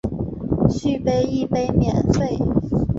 [0.67, 2.35] 续杯一杯免费